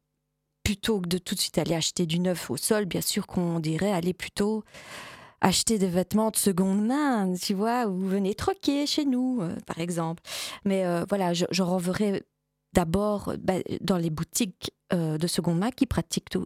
plutôt 0.64 1.00
que 1.00 1.08
de 1.08 1.18
tout 1.18 1.34
de 1.34 1.40
suite 1.40 1.58
aller 1.60 1.76
acheter 1.76 2.06
du 2.06 2.20
neuf 2.20 2.52
au 2.52 2.58
sol, 2.58 2.84
bien 2.84 3.00
sûr 3.00 3.26
qu'on 3.26 3.62
dirait 3.62 3.94
aller 3.94 4.14
plutôt 4.14 4.66
acheter 5.42 5.78
des 5.78 5.88
vêtements 5.88 6.32
de 6.32 6.36
seconde 6.36 6.86
main, 6.86 7.34
tu 7.42 7.54
vois, 7.54 7.88
ou 7.88 7.98
venez 7.98 8.36
troquer 8.36 8.86
chez 8.86 9.06
nous, 9.06 9.42
par 9.66 9.80
exemple. 9.80 10.24
Mais 10.66 10.84
voilà, 11.08 11.34
je, 11.34 11.46
je 11.52 11.64
renverrai 11.64 12.24
d'abord 12.74 13.34
bah, 13.40 13.60
dans 13.82 13.98
les 13.98 14.10
boutiques 14.10 14.72
de 14.92 15.28
seconde 15.28 15.60
main 15.60 15.72
qui 15.72 15.86
pratiquent 15.86 16.30
tout, 16.30 16.46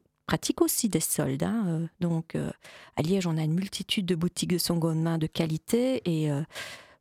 aussi 0.61 0.89
des 0.89 0.99
soldes. 0.99 1.43
Hein, 1.43 1.63
euh, 1.67 1.87
donc, 1.99 2.35
euh, 2.35 2.51
à 2.95 3.01
Liège, 3.01 3.27
on 3.27 3.37
a 3.37 3.43
une 3.43 3.53
multitude 3.53 4.05
de 4.05 4.15
boutiques 4.15 4.51
de 4.51 4.57
seconde 4.57 5.01
main 5.01 5.17
de 5.17 5.27
qualité 5.27 6.01
et 6.05 6.31
euh, 6.31 6.41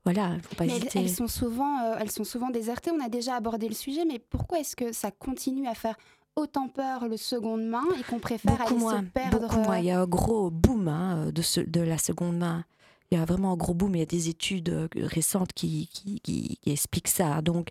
voilà, 0.05 0.37
faut 0.43 0.57
pas 0.57 0.67
hésiter. 0.67 1.01
Elles, 1.01 1.11
sont 1.11 1.29
souvent, 1.29 1.95
elles 1.99 2.11
sont 2.11 2.25
souvent 2.25 2.51
désertées. 2.51 2.91
On 2.91 3.05
a 3.05 3.09
déjà 3.09 3.37
abordé 3.37 3.69
le 3.69 3.75
sujet, 3.75 4.05
mais 4.05 4.19
pourquoi 4.19 4.61
est-ce 4.61 4.77
que 4.77 4.93
ça 4.93 5.11
continue 5.11 5.67
à 5.67 5.75
faire 5.75 5.97
autant 6.41 6.69
peur 6.69 7.09
le 7.09 7.17
seconde 7.17 7.65
main 7.65 7.85
et 7.99 8.03
qu'on 8.03 8.19
préfère 8.19 8.61
aller 8.61 8.79
se 8.81 9.03
perdre 9.13 9.41
Beaucoup 9.41 9.61
moins. 9.61 9.79
Il 9.79 9.85
y 9.85 9.91
a 9.91 10.01
un 10.01 10.07
gros 10.07 10.51
boom 10.51 10.89
hein, 10.89 11.31
de, 11.33 11.43
ce, 11.43 11.61
de 11.61 11.81
la 11.81 11.99
seconde 11.99 12.39
main 12.39 12.65
il 13.11 13.19
y 13.19 13.21
a 13.21 13.25
vraiment 13.25 13.53
un 13.53 13.57
gros 13.57 13.75
boom. 13.75 13.97
Il 13.97 13.99
y 13.99 14.03
a 14.03 14.07
des 14.07 14.29
études 14.29 14.69
euh, 14.69 14.89
récentes 14.95 15.53
qui, 15.53 15.89
qui, 16.23 16.59
expliquent 16.67 17.09
ça. 17.09 17.43
Donc, 17.43 17.71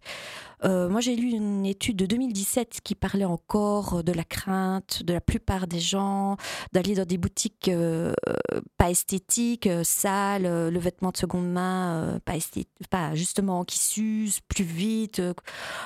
euh, 0.65 0.89
moi, 0.89 0.99
j'ai 0.99 1.15
lu 1.15 1.29
une 1.29 1.65
étude 1.65 1.95
de 1.95 2.05
2017 2.05 2.81
qui 2.83 2.93
parlait 2.93 3.25
encore 3.25 4.03
de 4.03 4.11
la 4.11 4.25
crainte 4.25 5.03
de 5.03 5.13
la 5.13 5.21
plupart 5.21 5.67
des 5.67 5.79
gens 5.79 6.35
d'aller 6.73 6.95
dans 6.95 7.05
des 7.05 7.17
boutiques 7.17 7.69
euh, 7.69 8.13
pas 8.77 8.89
esthétiques, 8.89 9.69
sales, 9.83 10.69
le 10.69 10.79
vêtement 10.79 11.11
de 11.11 11.17
seconde 11.17 11.49
main, 11.49 12.19
pas, 12.25 12.33
pas 12.89 13.15
justement 13.15 13.63
qui 13.63 13.79
s'use 13.79 14.41
plus 14.41 14.65
vite, 14.65 15.21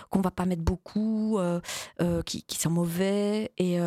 qu'on 0.09 0.21
va 0.21 0.31
pas 0.31 0.45
mettre 0.45 0.63
beaucoup, 0.63 1.37
qui, 2.25 2.43
qui, 2.43 2.57
sont 2.57 2.71
mauvais. 2.71 3.51
Et 3.57 3.79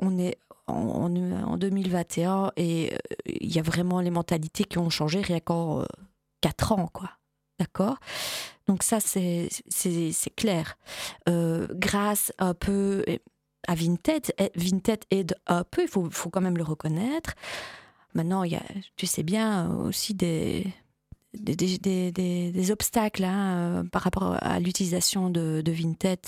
on 0.00 0.18
est 0.18 0.38
en, 0.66 1.08
2021 1.56 2.52
et 2.56 2.92
euh, 2.92 2.96
il 3.26 3.54
y 3.54 3.58
a 3.58 3.62
vraiment 3.62 4.00
les 4.00 4.10
mentalités 4.10 4.64
qui 4.64 4.78
ont 4.78 4.90
changé 4.90 5.20
rien 5.20 5.40
qu'en 5.40 5.84
4 6.40 6.72
euh, 6.72 6.74
ans, 6.76 6.88
quoi. 6.92 7.10
D'accord? 7.58 7.98
Donc 8.66 8.82
ça, 8.82 8.98
c'est 9.00 9.48
clair. 10.36 10.76
Euh, 11.28 11.68
grâce 11.72 12.32
un 12.38 12.54
peu 12.54 13.04
à 13.68 13.74
Vinted, 13.74 14.32
Vinted 14.56 15.04
aide 15.10 15.36
un 15.46 15.62
peu, 15.64 15.82
il 15.82 15.88
faut, 15.88 16.08
faut 16.10 16.30
quand 16.30 16.40
même 16.40 16.56
le 16.56 16.64
reconnaître. 16.64 17.34
Maintenant, 18.14 18.44
y 18.44 18.56
a, 18.56 18.62
tu 18.96 19.06
sais 19.06 19.22
bien, 19.22 19.70
aussi 19.70 20.14
des, 20.14 20.66
des, 21.34 22.70
obstacles 22.70 23.24
hein, 23.24 23.56
euh, 23.56 23.84
par 23.84 24.02
rapport 24.02 24.36
à 24.40 24.60
l'utilisation 24.60 25.30
de, 25.30 25.62
Vinted 25.66 26.20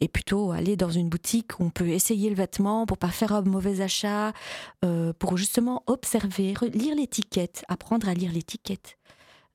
et 0.00 0.08
plutôt 0.08 0.52
aller 0.52 0.76
dans 0.76 0.90
une 0.90 1.08
boutique 1.08 1.58
où 1.58 1.64
on 1.64 1.70
peut 1.70 1.88
essayer 1.88 2.30
le 2.30 2.36
vêtement 2.36 2.86
pour 2.86 2.98
pas 2.98 3.08
faire 3.08 3.32
un 3.32 3.42
mauvais 3.42 3.80
achat, 3.80 4.32
euh, 4.84 5.12
pour 5.18 5.36
justement 5.36 5.82
observer, 5.86 6.54
lire 6.72 6.94
l'étiquette, 6.94 7.64
apprendre 7.68 8.08
à 8.08 8.14
lire 8.14 8.32
l'étiquette. 8.32 8.98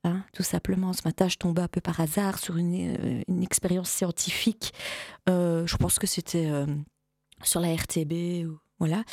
Hein, 0.04 0.24
tout 0.32 0.42
simplement, 0.42 0.92
ce 0.92 1.02
matin, 1.04 1.28
je 1.28 1.36
tombais 1.36 1.62
un 1.62 1.68
peu 1.68 1.80
par 1.80 2.00
hasard 2.00 2.38
sur 2.38 2.56
une, 2.56 2.96
euh, 2.98 3.42
expérience 3.42 3.90
scientifique. 3.90 4.72
je 5.26 5.76
pense 5.76 5.98
que 5.98 6.06
c'était 6.06 6.50
sur 7.42 7.60
la 7.60 7.74
RTB 7.74 8.46
voilà, 8.78 9.04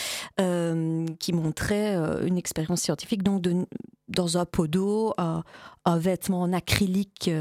qui 1.20 1.34
montrait 1.34 1.96
une 2.26 2.38
expérience 2.38 2.82
scientifique 2.82 3.22
donc 3.22 3.42
de, 3.42 3.66
dans 4.10 4.38
un 4.38 4.46
pot 4.46 4.68
d'eau, 4.68 5.14
un, 5.18 5.44
vêtement 5.98 6.42
en 6.42 6.54
acrylique 6.54 7.32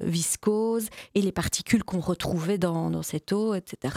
viscose 0.00 0.88
et 1.14 1.22
les 1.22 1.32
particules 1.32 1.84
qu'on 1.84 2.00
retrouvait 2.00 2.58
dans, 2.58 2.90
dans, 2.90 3.02
cette 3.02 3.32
eau, 3.32 3.54
etc. 3.54 3.94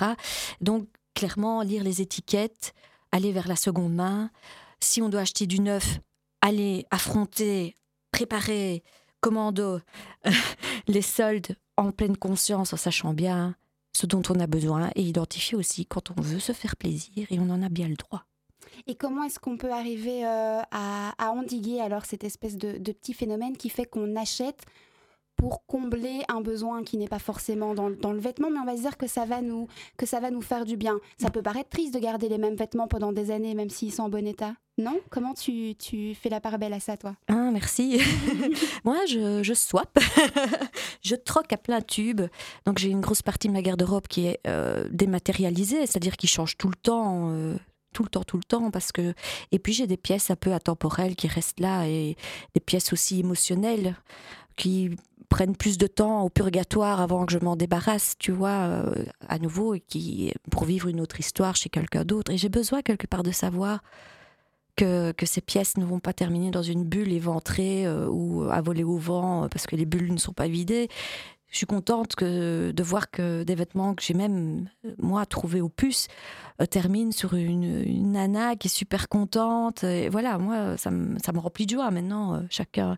Donc 0.61 0.87
clairement, 1.15 1.61
lire 1.61 1.83
les 1.83 2.01
étiquettes, 2.01 2.73
aller 3.11 3.31
vers 3.31 3.47
la 3.47 3.55
seconde 3.55 3.93
main. 3.93 4.31
Si 4.79 5.01
on 5.01 5.09
doit 5.09 5.21
acheter 5.21 5.47
du 5.47 5.59
neuf, 5.59 5.99
aller 6.41 6.85
affronter, 6.91 7.75
préparer, 8.11 8.83
commando 9.19 9.79
les 10.87 11.01
soldes 11.01 11.55
en 11.77 11.91
pleine 11.91 12.17
conscience, 12.17 12.73
en 12.73 12.77
sachant 12.77 13.13
bien 13.13 13.55
ce 13.93 14.05
dont 14.05 14.23
on 14.29 14.39
a 14.39 14.47
besoin 14.47 14.89
et 14.95 15.03
identifier 15.03 15.57
aussi 15.57 15.85
quand 15.85 16.11
on 16.11 16.21
veut 16.21 16.39
se 16.39 16.53
faire 16.53 16.75
plaisir 16.75 17.27
et 17.29 17.39
on 17.39 17.49
en 17.49 17.61
a 17.61 17.69
bien 17.69 17.87
le 17.87 17.95
droit. 17.95 18.25
Et 18.87 18.95
comment 18.95 19.23
est-ce 19.23 19.39
qu'on 19.39 19.57
peut 19.57 19.71
arriver 19.71 20.25
euh, 20.25 20.61
à, 20.71 21.31
endiguer 21.31 21.79
alors 21.79 22.05
cette 22.05 22.23
espèce 22.23 22.57
de, 22.57 22.77
de 22.77 22.91
petit 22.91 23.13
phénomène 23.13 23.57
qui 23.57 23.69
fait 23.69 23.85
qu'on 23.85 24.15
achète 24.15 24.65
pour 25.41 25.65
combler 25.65 26.21
un 26.29 26.39
besoin 26.39 26.83
qui 26.83 26.97
n'est 26.97 27.07
pas 27.07 27.17
forcément 27.17 27.73
dans, 27.73 27.89
le 27.89 28.19
vêtement, 28.19 28.51
mais 28.51 28.59
on 28.59 28.65
va 28.65 28.77
se 28.77 28.81
dire 28.81 28.95
que 28.95 29.07
ça 29.07 29.25
va 29.25 29.41
nous 29.41 29.67
que 29.97 30.05
ça 30.05 30.19
va 30.19 30.29
nous 30.29 30.43
faire 30.43 30.65
du 30.65 30.77
bien. 30.77 30.99
Ça 31.17 31.31
peut 31.31 31.41
paraître 31.41 31.69
triste 31.69 31.95
de 31.95 31.99
garder 31.99 32.29
les 32.29 32.37
mêmes 32.37 32.55
vêtements 32.55 32.87
pendant 32.87 33.11
des 33.11 33.31
années, 33.31 33.55
même 33.55 33.71
s'ils 33.71 33.91
sont 33.91 34.03
en 34.03 34.09
bon 34.09 34.27
état. 34.27 34.53
Non? 34.77 34.99
Comment 35.09 35.33
tu, 35.33 35.73
tu, 35.75 36.13
fais 36.13 36.29
la 36.29 36.41
part 36.41 36.59
belle 36.59 36.73
à 36.73 36.79
ça, 36.79 36.95
toi? 36.95 37.15
Ah, 37.27 37.49
merci. 37.51 37.99
Moi, 38.83 38.97
je, 39.07 39.41
je 39.41 39.53
swap. 39.53 39.97
je 41.01 41.15
troque 41.15 41.51
à 41.53 41.57
plein 41.57 41.81
tube. 41.81 42.21
Donc, 42.65 42.77
j'ai 42.77 42.89
une 42.89 43.01
grosse 43.01 43.23
partie 43.23 43.47
de 43.47 43.53
ma 43.53 43.63
garde-robe 43.63 44.07
qui 44.07 44.27
est 44.27 44.39
euh, 44.47 44.87
dématérialisée, 44.91 45.87
c'est-à-dire 45.87 46.17
qui 46.17 46.27
change 46.27 46.55
tout 46.55 46.69
le 46.69 46.75
temps. 46.75 47.31
Euh, 47.31 47.57
tout 47.93 48.03
le 48.03 48.09
temps, 48.09 48.23
tout 48.23 48.37
le 48.37 48.43
temps, 48.43 48.71
parce 48.71 48.91
que 48.91 49.13
et 49.51 49.59
puis 49.59 49.73
j'ai 49.73 49.87
des 49.87 49.97
pièces 49.97 50.31
un 50.31 50.35
peu 50.35 50.53
atemporelles 50.53 51.15
qui 51.15 51.27
restent 51.27 51.59
là 51.59 51.87
et 51.87 52.15
des 52.53 52.61
pièces 52.61 52.93
aussi 52.93 53.19
émotionnelles 53.19 53.95
qui 54.55 54.91
prennent 55.29 55.55
plus 55.55 55.77
de 55.77 55.87
temps 55.87 56.23
au 56.23 56.29
purgatoire 56.29 56.99
avant 56.99 57.25
que 57.25 57.31
je 57.31 57.39
m'en 57.39 57.55
débarrasse, 57.55 58.15
tu 58.19 58.31
vois, 58.31 58.49
euh, 58.49 59.05
à 59.29 59.39
nouveau, 59.39 59.73
et 59.73 59.79
qui, 59.79 60.33
pour 60.51 60.65
vivre 60.65 60.89
une 60.89 60.99
autre 60.99 61.19
histoire 61.21 61.55
chez 61.55 61.69
quelqu'un 61.69 62.03
d'autre. 62.03 62.33
Et 62.33 62.37
j'ai 62.37 62.49
besoin 62.49 62.81
quelque 62.81 63.07
part 63.07 63.23
de 63.23 63.31
savoir 63.31 63.81
que, 64.75 65.13
que, 65.13 65.25
ces 65.25 65.39
pièces 65.39 65.77
ne 65.77 65.85
vont 65.85 65.99
pas 65.99 66.11
terminer 66.11 66.51
dans 66.51 66.61
une 66.61 66.83
bulle 66.83 67.13
éventrée 67.13 67.85
euh, 67.85 68.07
ou 68.09 68.43
à 68.51 68.61
voler 68.61 68.83
au 68.83 68.97
vent 68.97 69.47
parce 69.49 69.67
que 69.67 69.77
les 69.77 69.85
bulles 69.85 70.11
ne 70.13 70.19
sont 70.19 70.33
pas 70.33 70.49
vidées. 70.49 70.89
Je 71.51 71.57
suis 71.57 71.65
contente 71.65 72.17
de 72.19 72.83
voir 72.83 73.11
que 73.11 73.43
des 73.43 73.55
vêtements 73.55 73.93
que 73.93 74.03
j'ai 74.03 74.13
même, 74.13 74.69
moi, 74.97 75.25
trouvés 75.25 75.61
au 75.61 75.69
puce, 75.69 76.07
euh, 76.61 76.65
terminent 76.65 77.11
sur 77.11 77.33
une, 77.33 78.11
nana 78.11 78.55
qui 78.55 78.67
est 78.67 78.71
super 78.75 79.09
contente. 79.09 79.83
Et 79.83 80.09
voilà, 80.09 80.37
moi, 80.37 80.77
ça 80.77 80.89
me, 80.91 81.39
remplit 81.39 81.65
de 81.65 81.71
joie. 81.71 81.91
Maintenant, 81.91 82.43
chacun 82.49 82.97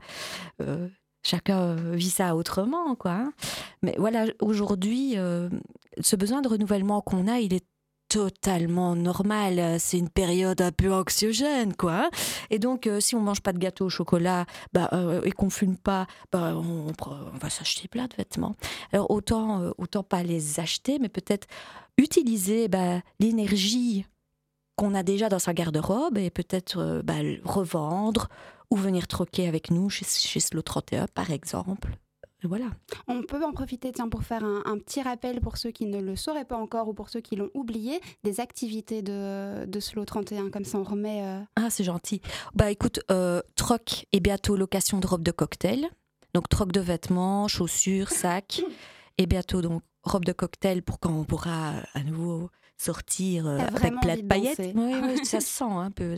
chacun 1.23 1.59
euh, 1.59 1.95
vit 1.95 2.09
ça 2.09 2.35
autrement, 2.35 2.95
quoi. 2.95 3.11
Hein. 3.11 3.33
Mais 3.81 3.95
voilà, 3.97 4.25
aujourd'hui, 4.39 5.17
euh, 5.17 5.49
ce 5.99 6.15
besoin 6.15 6.41
de 6.41 6.47
renouvellement 6.47 7.01
qu'on 7.01 7.27
a, 7.27 7.39
il 7.39 7.53
est 7.53 7.65
totalement 8.13 8.95
normal. 8.95 9.79
C'est 9.79 9.97
une 9.97 10.09
période 10.09 10.61
un 10.61 10.71
peu 10.71 10.93
anxiogène, 10.93 11.73
quoi. 11.75 12.11
Et 12.51 12.59
donc, 12.59 12.85
euh, 12.85 12.99
si 12.99 13.15
on 13.15 13.19
mange 13.19 13.41
pas 13.41 13.53
de 13.53 13.57
gâteau 13.57 13.85
au 13.85 13.89
chocolat 13.89 14.45
bah, 14.71 14.91
et 15.23 15.31
qu'on 15.31 15.49
fume 15.49 15.77
pas, 15.77 16.05
bah, 16.31 16.55
on, 16.55 16.91
va 17.39 17.49
s'acheter 17.49 17.87
plein 17.87 18.05
de 18.05 18.13
vêtements. 18.15 18.55
Alors, 18.91 19.09
autant, 19.09 19.71
autant 19.79 20.03
pas 20.03 20.21
les 20.21 20.59
acheter, 20.59 20.99
mais 20.99 21.09
peut-être 21.09 21.47
utiliser 21.97 22.67
bah, 22.67 23.01
l'énergie 23.19 24.05
qu'on 24.75 24.93
a 24.93 25.01
déjà 25.01 25.27
dans 25.27 25.39
sa 25.39 25.55
garde-robe 25.55 26.19
et 26.19 26.29
peut-être 26.29 27.01
bah, 27.03 27.15
revendre 27.43 28.29
ou 28.69 28.75
venir 28.75 29.07
troquer 29.07 29.47
avec 29.47 29.71
nous 29.71 29.89
chez, 29.89 30.05
chez 30.05 30.39
Slow 30.39 30.61
31 30.61 31.07
par 31.07 31.31
exemple. 31.31 31.97
Voilà. 32.43 32.65
On 33.07 33.23
peut 33.23 33.43
en 33.43 33.51
profiter 33.51 33.91
tiens, 33.91 34.09
pour 34.09 34.23
faire 34.23 34.43
un, 34.43 34.77
petit 34.77 35.01
rappel 35.01 35.39
pour 35.39 35.57
ceux 35.57 35.71
qui 35.71 35.85
ne 35.85 36.01
le 36.01 36.15
sauraient 36.15 36.45
pas 36.45 36.57
encore 36.57 36.87
ou 36.89 36.93
pour 36.93 37.09
ceux 37.09 37.21
qui 37.21 37.35
l'ont 37.35 37.49
oublié, 37.53 38.01
des 38.23 38.39
activités 38.39 39.01
de, 39.01 39.65
de 39.65 39.79
Slow 39.79 40.05
31, 40.05 40.49
comme 40.49 40.65
ça 40.65 40.77
on 40.77 40.83
remet... 40.83 41.23
Euh, 41.23 41.39
ah, 41.55 41.69
c'est 41.69 41.83
gentil. 41.83 42.21
Bah 42.53 42.71
écoute, 42.71 42.99
euh, 43.11 43.41
troc 43.55 44.05
et 44.11 44.19
bientôt 44.19 44.55
location 44.55 44.99
de 44.99 45.07
robe 45.07 45.23
de 45.23 45.31
cocktail. 45.31 45.87
Donc 46.33 46.49
troc 46.49 46.71
de 46.71 46.79
vêtements, 46.81 47.47
chaussures, 47.47 48.09
sacs. 48.11 48.61
et 49.17 49.25
bientôt 49.25 49.61
donc 49.61 49.81
robe 50.03 50.25
de 50.25 50.33
cocktail 50.33 50.83
pour 50.83 50.99
quand 50.99 51.11
on 51.11 51.23
pourra 51.23 51.73
à 51.93 52.03
nouveau 52.03 52.49
sortir 52.77 53.47
euh, 53.47 53.59
avec 53.59 53.99
plein 54.01 54.17
de 54.17 54.21
paillettes. 54.23 54.59
Oui, 54.75 54.93
oui, 55.01 55.25
ça 55.25 55.39
se 55.39 55.47
sent 55.57 55.63
un 55.63 55.91
peu. 55.91 56.17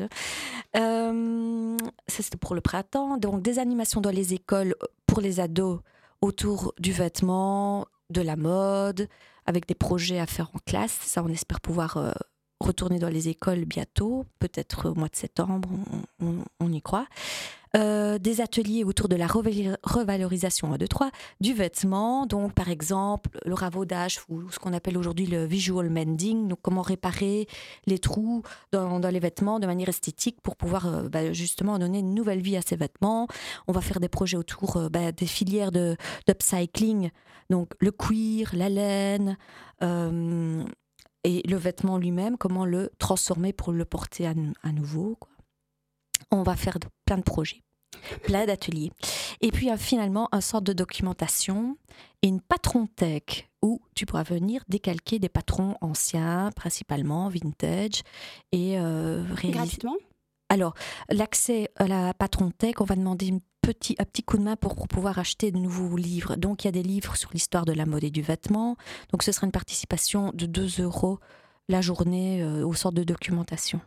Euh, 0.75 1.77
ça, 2.07 2.23
c'était 2.23 2.37
pour 2.37 2.55
le 2.55 2.61
printemps. 2.61 3.17
Donc, 3.17 3.41
des 3.41 3.59
animations 3.59 4.01
dans 4.01 4.11
les 4.11 4.33
écoles 4.33 4.75
pour 5.07 5.21
les 5.21 5.39
ados 5.39 5.79
autour 6.25 6.73
du 6.79 6.91
vêtement, 6.91 7.87
de 8.09 8.21
la 8.21 8.35
mode, 8.35 9.07
avec 9.45 9.67
des 9.67 9.75
projets 9.75 10.19
à 10.19 10.25
faire 10.25 10.49
en 10.53 10.59
classe. 10.59 10.97
Ça, 11.01 11.23
on 11.23 11.29
espère 11.29 11.61
pouvoir 11.61 11.97
euh, 11.97 12.11
retourner 12.59 12.99
dans 12.99 13.09
les 13.09 13.29
écoles 13.29 13.65
bientôt, 13.65 14.25
peut-être 14.39 14.89
au 14.89 14.95
mois 14.95 15.09
de 15.09 15.15
septembre, 15.15 15.69
on 16.21 16.71
y 16.71 16.81
croit. 16.81 17.07
Euh, 17.75 18.19
des 18.19 18.39
ateliers 18.39 18.85
autour 18.85 19.09
de 19.09 19.17
la 19.17 19.27
revalorisation 19.27 20.71
1, 20.73 20.77
2, 20.77 20.87
3 20.87 21.11
du 21.41 21.53
vêtement, 21.53 22.25
donc 22.25 22.53
par 22.53 22.69
exemple 22.69 23.29
le 23.45 23.53
ravaudage 23.53 24.21
ou 24.29 24.49
ce 24.49 24.59
qu'on 24.59 24.71
appelle 24.71 24.97
aujourd'hui 24.97 25.25
le 25.25 25.43
visual 25.43 25.89
mending, 25.89 26.47
donc 26.47 26.59
comment 26.61 26.81
réparer 26.81 27.47
les 27.85 27.99
trous 27.99 28.43
dans, 28.71 28.99
les 29.11 29.19
vêtements 29.19 29.59
de 29.59 29.65
manière 29.65 29.89
esthétique 29.89 30.37
pour 30.41 30.55
pouvoir 30.55 30.87
euh, 30.87 31.09
bah, 31.09 31.33
justement 31.33 31.77
donner 31.77 31.99
une 31.99 32.13
nouvelle 32.13 32.41
vie 32.41 32.55
à 32.55 32.61
ces 32.61 32.77
vêtements. 32.77 33.27
On 33.67 33.73
va 33.73 33.81
faire 33.81 33.99
des 33.99 34.09
projets 34.09 34.37
autour 34.37 34.77
euh, 34.77 34.87
bah, 34.87 35.11
des 35.11 35.27
filières 35.27 35.73
de 35.73 35.97
d'upcycling, 36.27 37.09
donc 37.49 37.73
le 37.79 37.91
cuir, 37.91 38.51
la 38.53 38.69
laine. 38.69 39.37
Et 41.25 41.41
le 41.47 41.57
vêtement 41.57 41.97
lui-même, 41.97 42.37
comment 42.37 42.65
le 42.65 42.91
transformer 42.99 43.51
pour 43.51 43.73
le 43.73 43.83
porter 43.83 44.27
à, 44.27 44.71
nouveau. 44.71 45.17
On 46.31 46.43
va 46.43 46.55
faire 46.55 46.77
plein 47.05 47.17
de 47.17 47.23
projets 47.23 47.61
plein 48.23 48.45
d'ateliers. 48.45 48.91
Et 49.41 49.51
puis 49.51 49.71
euh, 49.71 49.77
finalement, 49.77 50.27
un 50.31 50.41
sort 50.41 50.61
de 50.61 50.73
documentation 50.73 51.77
et 52.21 52.27
une 52.27 52.41
patron 52.41 52.87
tech 52.87 53.49
où 53.61 53.81
tu 53.95 54.05
pourras 54.05 54.23
venir 54.23 54.63
décalquer 54.67 55.17
des 55.17 55.29
patrons 55.29 55.75
anciens, 55.81 56.51
principalement 56.55 57.29
vintage, 57.29 58.03
et 58.51 58.77
euh, 58.77 59.23
Gratuitement? 59.43 59.95
Alors, 60.49 60.75
l'accès 61.09 61.71
à 61.77 61.87
la 61.87 62.13
patron 62.13 62.51
tech, 62.51 62.75
on 62.79 62.83
va 62.83 62.95
demander 62.95 63.31
un 63.31 63.39
petit, 63.65 63.95
petit 63.95 64.23
coup 64.23 64.37
de 64.37 64.43
main 64.43 64.55
pour, 64.55 64.87
pouvoir 64.87 65.19
acheter 65.19 65.51
de 65.51 65.57
nouveaux 65.57 65.97
livres. 65.97 66.35
Donc, 66.35 66.63
il 66.63 66.67
y 66.67 66.69
a 66.69 66.71
des 66.71 66.83
livres 66.83 67.15
sur 67.15 67.31
l'histoire 67.33 67.65
de 67.65 67.73
la 67.73 67.85
mode 67.85 68.03
et 68.03 68.11
du 68.11 68.21
vêtement. 68.21 68.77
Donc, 69.11 69.23
ce 69.23 69.31
sera 69.31 69.45
une 69.45 69.51
participation 69.51 70.31
de 70.33 70.45
2 70.45 70.81
euros 70.81 71.19
la 71.67 71.81
journée 71.81 72.43
euh, 72.43 72.65
au 72.65 72.73
sort 72.73 72.91
de 72.91 73.03
documentation. 73.03 73.81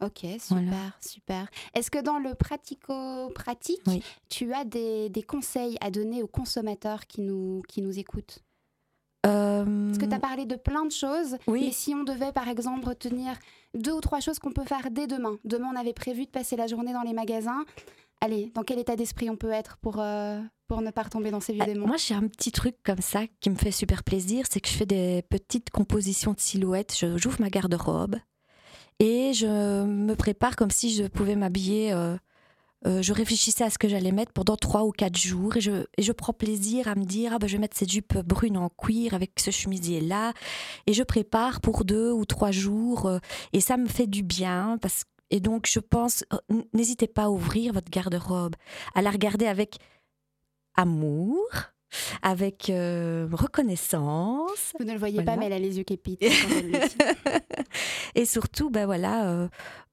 Ok, 0.00 0.20
super, 0.40 0.98
super. 1.00 1.48
Est-ce 1.74 1.90
que 1.90 2.00
dans 2.00 2.18
le 2.18 2.34
pratico-pratique, 2.34 3.82
tu 4.28 4.54
as 4.54 4.64
des, 4.64 5.10
conseils 5.26 5.76
à 5.80 5.90
donner 5.90 6.22
aux 6.22 6.28
consommateurs 6.28 7.06
qui 7.06 7.20
nous, 7.20 7.62
qui 7.68 7.82
nous 7.82 7.98
écoutent? 7.98 8.44
Parce 9.22 9.98
que 9.98 10.06
tu 10.06 10.14
as 10.14 10.20
parlé 10.20 10.46
de 10.46 10.54
plein 10.54 10.86
de 10.86 10.92
choses, 10.92 11.36
oui. 11.48 11.64
mais 11.66 11.72
si 11.72 11.94
on 11.94 12.04
devait 12.04 12.32
par 12.32 12.48
exemple 12.48 12.86
retenir 12.88 13.36
deux 13.74 13.92
ou 13.92 14.00
trois 14.00 14.20
choses 14.20 14.38
qu'on 14.38 14.52
peut 14.52 14.64
faire 14.64 14.90
dès 14.90 15.06
demain, 15.06 15.38
demain 15.44 15.68
on 15.74 15.76
avait 15.76 15.92
prévu 15.92 16.24
de 16.24 16.30
passer 16.30 16.56
la 16.56 16.66
journée 16.66 16.92
dans 16.92 17.02
les 17.02 17.12
magasins, 17.12 17.64
allez, 18.20 18.50
dans 18.54 18.62
quel 18.62 18.78
état 18.78 18.96
d'esprit 18.96 19.30
on 19.30 19.36
peut 19.36 19.50
être 19.50 19.76
pour, 19.78 20.00
euh, 20.00 20.40
pour 20.66 20.82
ne 20.82 20.90
pas 20.90 21.02
retomber 21.02 21.30
dans 21.30 21.40
ces 21.40 21.52
vieux 21.52 21.62
ah, 21.62 21.66
démons 21.66 21.86
Moi, 21.86 21.96
j'ai 21.96 22.14
un 22.14 22.26
petit 22.26 22.52
truc 22.52 22.76
comme 22.84 23.00
ça 23.00 23.22
qui 23.40 23.50
me 23.50 23.56
fait 23.56 23.70
super 23.70 24.04
plaisir, 24.04 24.46
c'est 24.50 24.60
que 24.60 24.68
je 24.68 24.74
fais 24.74 24.86
des 24.86 25.22
petites 25.28 25.70
compositions 25.70 26.32
de 26.32 26.40
silhouettes. 26.40 26.96
J'ouvre 27.16 27.40
ma 27.40 27.50
garde-robe 27.50 28.16
et 28.98 29.32
je 29.32 29.84
me 29.84 30.14
prépare 30.14 30.56
comme 30.56 30.70
si 30.70 30.94
je 30.94 31.04
pouvais 31.04 31.36
m'habiller. 31.36 31.92
Euh, 31.92 32.16
euh, 32.86 33.02
je 33.02 33.12
réfléchissais 33.12 33.64
à 33.64 33.70
ce 33.70 33.78
que 33.78 33.88
j'allais 33.88 34.12
mettre 34.12 34.32
pendant 34.32 34.56
trois 34.56 34.84
ou 34.84 34.92
quatre 34.92 35.18
jours 35.18 35.56
et 35.56 35.60
je, 35.60 35.84
et 35.96 36.02
je 36.02 36.12
prends 36.12 36.32
plaisir 36.32 36.86
à 36.86 36.94
me 36.94 37.04
dire 37.04 37.32
ah 37.34 37.38
ben, 37.40 37.48
je 37.48 37.54
vais 37.54 37.58
mettre 37.58 37.76
cette 37.76 37.90
jupe 37.90 38.16
brune 38.18 38.56
en 38.56 38.68
cuir 38.68 39.14
avec 39.14 39.32
ce 39.40 39.50
chemisier 39.50 40.00
là 40.00 40.32
et 40.86 40.92
je 40.92 41.02
prépare 41.02 41.60
pour 41.60 41.84
deux 41.84 42.12
ou 42.12 42.24
trois 42.24 42.52
jours 42.52 43.06
euh, 43.06 43.18
et 43.52 43.60
ça 43.60 43.76
me 43.78 43.88
fait 43.88 44.06
du 44.06 44.22
bien 44.22 44.78
parce 44.80 45.02
et 45.30 45.40
donc 45.40 45.66
je 45.66 45.80
pense 45.80 46.24
n'hésitez 46.72 47.06
pas 47.06 47.24
à 47.24 47.30
ouvrir 47.30 47.72
votre 47.72 47.90
garde-robe 47.90 48.56
à 48.94 49.02
la 49.02 49.10
regarder 49.10 49.46
avec 49.46 49.78
amour 50.74 51.44
avec 52.22 52.70
euh, 52.70 53.28
reconnaissance. 53.32 54.72
Vous 54.78 54.84
ne 54.84 54.92
le 54.92 54.98
voyez 54.98 55.22
pas, 55.22 55.36
mais 55.36 55.46
elle 55.46 55.52
a 55.52 55.58
les 55.58 55.78
yeux 55.78 55.84
qui 55.84 55.96
pitent. 55.96 56.22
et 58.14 58.24
surtout, 58.24 58.70
ben 58.70 58.86
voilà, 58.86 59.28
euh, 59.28 59.48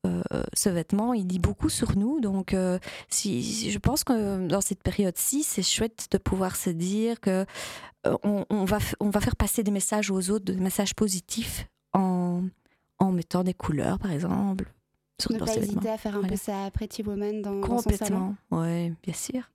euh, 0.05 0.21
ce 0.53 0.69
vêtement, 0.69 1.13
il 1.13 1.25
dit 1.25 1.39
beaucoup 1.39 1.69
sur 1.69 1.97
nous. 1.97 2.19
Donc, 2.19 2.55
si, 3.09 3.71
je 3.71 3.79
pense 3.79 4.03
que 4.03 4.47
dans 4.47 4.61
cette 4.61 4.83
période-ci, 4.83 5.43
c'est 5.43 5.63
chouette 5.63 6.07
de 6.11 6.17
pouvoir 6.17 6.55
se 6.55 6.69
dire 6.69 7.19
que 7.19 7.45
on, 8.23 8.65
va, 8.65 8.77
on 8.99 9.09
va 9.09 9.19
faire 9.19 9.35
passer 9.35 9.63
des 9.63 9.71
messages 9.71 10.11
aux 10.11 10.29
autres, 10.29 10.45
des 10.45 10.55
messages 10.55 10.93
positifs 10.93 11.67
en, 11.93 12.43
en 12.99 13.11
mettant 13.11 13.43
des 13.43 13.55
couleurs, 13.55 13.97
par 13.97 14.11
exemple. 14.11 14.65
Ne 15.33 15.39
pas 15.39 15.55
hésiter 15.55 15.89
à 15.89 15.97
faire 15.97 16.15
un 16.17 16.23
peu 16.23 16.35
sa 16.35 16.69
Pretty 16.71 17.01
Woman 17.03 17.41
dans, 17.41 17.61
Complètement, 17.61 17.75
dans 17.75 17.79
son 17.81 18.05
salon. 18.05 18.35
ouais, 18.51 18.93
bien 19.03 19.13
sûr. 19.13 19.41